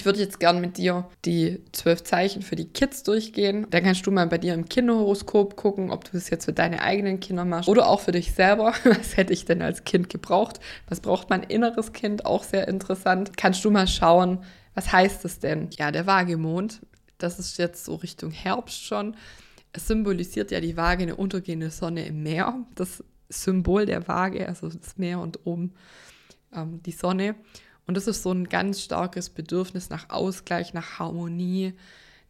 [0.00, 3.66] Ich würde jetzt gern mit dir die zwölf Zeichen für die Kids durchgehen.
[3.68, 6.80] Dann kannst du mal bei dir im Kinderhoroskop gucken, ob du das jetzt für deine
[6.80, 8.72] eigenen Kinder machst oder auch für dich selber.
[8.84, 10.58] Was hätte ich denn als Kind gebraucht?
[10.88, 12.24] Was braucht mein inneres Kind?
[12.24, 13.36] Auch sehr interessant.
[13.36, 14.38] Kannst du mal schauen,
[14.72, 15.68] was heißt es denn?
[15.76, 16.80] Ja, der Waagemond,
[17.18, 19.14] das ist jetzt so Richtung Herbst schon.
[19.74, 22.54] Es symbolisiert ja die Waage eine untergehende Sonne im Meer.
[22.74, 25.74] Das Symbol der Waage, also das Meer und oben
[26.56, 27.34] ähm, die Sonne.
[27.86, 31.74] Und das ist so ein ganz starkes Bedürfnis nach Ausgleich, nach Harmonie,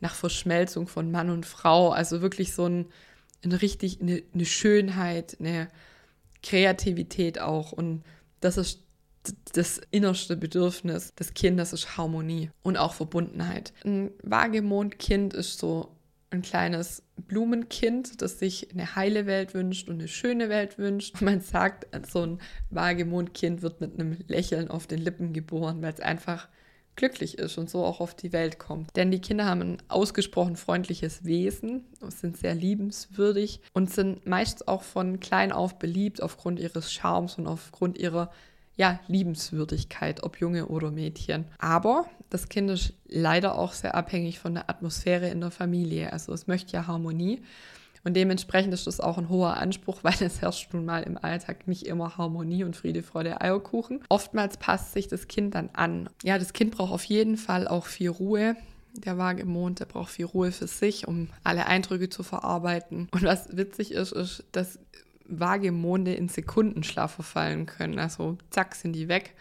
[0.00, 1.90] nach Verschmelzung von Mann und Frau.
[1.90, 2.86] Also wirklich so ein,
[3.44, 5.68] ein richtig, eine, eine Schönheit, eine
[6.42, 7.72] Kreativität auch.
[7.72, 8.04] Und
[8.40, 8.80] das ist
[9.52, 13.72] das innerste Bedürfnis des Kindes ist Harmonie und auch Verbundenheit.
[13.84, 15.97] Ein Wagemondkind ist so
[16.30, 21.16] ein kleines Blumenkind, das sich eine heile Welt wünscht und eine schöne Welt wünscht.
[21.20, 22.38] Man sagt, so ein
[22.70, 26.48] Wagemondkind wird mit einem Lächeln auf den Lippen geboren, weil es einfach
[26.96, 28.94] glücklich ist und so auch auf die Welt kommt.
[28.96, 34.82] Denn die Kinder haben ein ausgesprochen freundliches Wesen, sind sehr liebenswürdig und sind meist auch
[34.82, 38.30] von klein auf beliebt aufgrund ihres Charmes und aufgrund ihrer
[38.76, 41.46] ja, Liebenswürdigkeit, ob Junge oder Mädchen.
[41.58, 46.12] Aber das Kind ist leider auch sehr abhängig von der Atmosphäre in der Familie.
[46.12, 47.42] Also es möchte ja Harmonie.
[48.04, 51.68] Und dementsprechend ist das auch ein hoher Anspruch, weil es herrscht nun mal im Alltag
[51.68, 54.04] nicht immer Harmonie und Friede, Freude, Eierkuchen.
[54.08, 56.08] Oftmals passt sich das Kind dann an.
[56.22, 58.56] Ja, das Kind braucht auf jeden Fall auch viel Ruhe.
[58.94, 63.08] Der Wagemond, der braucht viel Ruhe für sich, um alle Eindrücke zu verarbeiten.
[63.12, 64.78] Und was witzig ist, ist, dass
[65.28, 67.98] Waagemonde in Sekundenschlaf verfallen können.
[67.98, 69.34] Also zack, sind die weg.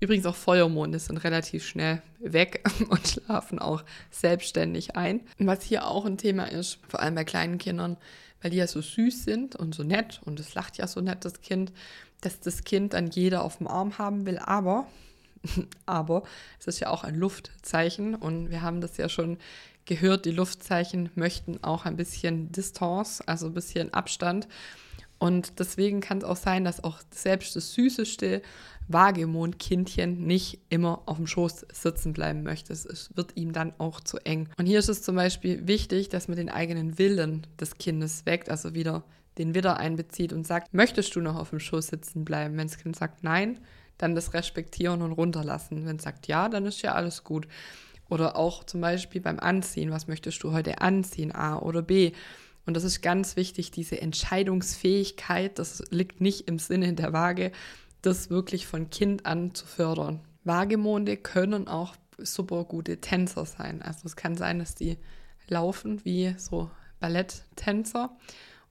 [0.00, 5.20] Übrigens auch Feuermonde sind relativ schnell weg und schlafen auch selbstständig ein.
[5.38, 7.96] Was hier auch ein Thema ist, vor allem bei kleinen Kindern,
[8.42, 11.24] weil die ja so süß sind und so nett und es lacht ja so nett
[11.24, 11.72] das Kind,
[12.20, 14.86] dass das Kind dann jeder auf dem Arm haben will, aber
[15.86, 16.22] aber
[16.58, 19.38] es ist ja auch ein Luftzeichen und wir haben das ja schon
[19.84, 24.48] gehört, die Luftzeichen möchten auch ein bisschen Distanz, also ein bisschen Abstand.
[25.18, 28.42] Und deswegen kann es auch sein, dass auch selbst das süßeste
[28.88, 32.72] Wagemondkindchen nicht immer auf dem Schoß sitzen bleiben möchte.
[32.72, 34.48] Es wird ihm dann auch zu eng.
[34.58, 38.50] Und hier ist es zum Beispiel wichtig, dass man den eigenen Willen des Kindes weckt,
[38.50, 39.04] also wieder
[39.38, 42.56] den Widder einbezieht und sagt, möchtest du noch auf dem Schoß sitzen bleiben?
[42.56, 43.58] Wenn das Kind sagt nein,
[43.98, 45.86] dann das respektieren und runterlassen.
[45.86, 47.48] Wenn es sagt ja, dann ist ja alles gut.
[48.08, 52.12] Oder auch zum Beispiel beim Anziehen, was möchtest du heute anziehen, A oder B?
[52.66, 57.52] Und das ist ganz wichtig, diese Entscheidungsfähigkeit, das liegt nicht im Sinne der Waage,
[58.02, 60.20] das wirklich von Kind an zu fördern.
[60.44, 63.82] Waagemonde können auch super gute Tänzer sein.
[63.82, 64.98] Also es kann sein, dass die
[65.48, 68.16] laufen wie so Balletttänzer.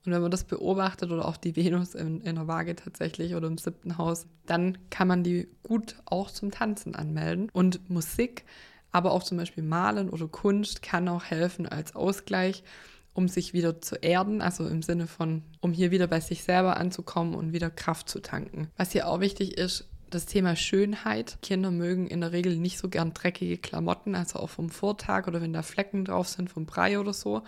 [0.06, 3.48] Und wenn man das beobachtet oder auch die Venus in, in der Waage tatsächlich oder
[3.48, 7.50] im siebten Haus, dann kann man die gut auch zum Tanzen anmelden.
[7.52, 8.46] Und Musik,
[8.92, 12.64] aber auch zum Beispiel Malen oder Kunst kann auch helfen als Ausgleich
[13.16, 16.78] um sich wieder zu erden, also im Sinne von, um hier wieder bei sich selber
[16.78, 18.70] anzukommen und wieder Kraft zu tanken.
[18.78, 21.40] Was hier auch wichtig ist, das Thema Schönheit.
[21.42, 25.42] Kinder mögen in der Regel nicht so gern dreckige Klamotten, also auch vom Vortag oder
[25.42, 27.42] wenn da Flecken drauf sind vom Brei oder so.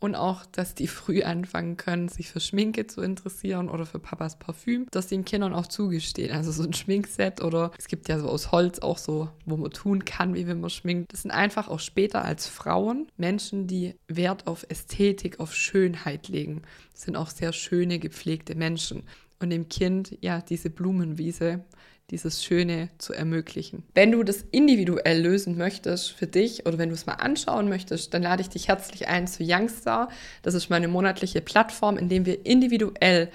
[0.00, 4.38] Und auch, dass die früh anfangen können, sich für Schminke zu interessieren oder für Papas
[4.38, 6.32] Parfüm, dass den Kindern auch zugestehen.
[6.32, 9.70] Also so ein Schminkset oder es gibt ja so aus Holz auch so, wo man
[9.70, 11.12] tun kann, wie wenn man schminkt.
[11.12, 16.62] Das sind einfach auch später als Frauen Menschen, die Wert auf Ästhetik, auf Schönheit legen.
[16.94, 19.02] Das sind auch sehr schöne, gepflegte Menschen.
[19.38, 21.64] Und dem Kind, ja, diese Blumenwiese
[22.10, 23.84] dieses Schöne zu ermöglichen.
[23.94, 28.12] Wenn du das individuell lösen möchtest für dich oder wenn du es mal anschauen möchtest,
[28.14, 30.08] dann lade ich dich herzlich ein zu Youngstar.
[30.42, 33.30] Das ist meine monatliche Plattform, in dem wir individuell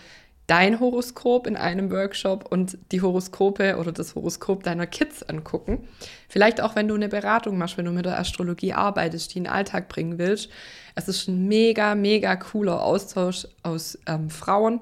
[0.48, 5.88] dein Horoskop in einem Workshop und die Horoskope oder das Horoskop deiner Kids angucken.
[6.30, 9.44] Vielleicht auch, wenn du eine Beratung machst, wenn du mit der Astrologie arbeitest, die in
[9.46, 10.50] den Alltag bringen willst.
[10.94, 14.82] Es ist ein mega, mega cooler Austausch aus ähm, Frauen,